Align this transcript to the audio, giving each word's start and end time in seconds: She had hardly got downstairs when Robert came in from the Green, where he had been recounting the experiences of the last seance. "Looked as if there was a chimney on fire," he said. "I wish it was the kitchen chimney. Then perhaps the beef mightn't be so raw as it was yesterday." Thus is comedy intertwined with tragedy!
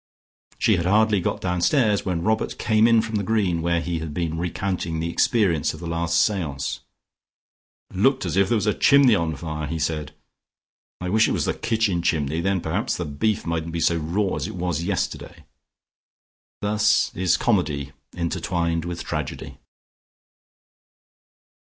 She 0.57 0.77
had 0.77 0.87
hardly 0.87 1.21
got 1.21 1.41
downstairs 1.41 2.03
when 2.03 2.23
Robert 2.23 2.57
came 2.57 2.87
in 2.87 3.03
from 3.03 3.17
the 3.17 3.23
Green, 3.23 3.61
where 3.61 3.79
he 3.81 3.99
had 3.99 4.15
been 4.15 4.35
recounting 4.35 4.99
the 4.99 5.11
experiences 5.11 5.75
of 5.75 5.79
the 5.79 5.85
last 5.85 6.19
seance. 6.19 6.79
"Looked 7.93 8.25
as 8.25 8.35
if 8.35 8.47
there 8.49 8.55
was 8.57 8.65
a 8.65 8.73
chimney 8.73 9.13
on 9.13 9.35
fire," 9.35 9.67
he 9.67 9.77
said. 9.77 10.15
"I 11.01 11.09
wish 11.09 11.27
it 11.27 11.33
was 11.33 11.45
the 11.45 11.53
kitchen 11.53 12.01
chimney. 12.01 12.41
Then 12.41 12.61
perhaps 12.61 12.97
the 12.97 13.05
beef 13.05 13.45
mightn't 13.45 13.73
be 13.73 13.79
so 13.79 13.97
raw 13.97 14.33
as 14.37 14.47
it 14.47 14.55
was 14.55 14.81
yesterday." 14.81 15.43
Thus 16.61 17.15
is 17.15 17.37
comedy 17.37 17.91
intertwined 18.15 18.85
with 18.85 19.03
tragedy! 19.03 19.59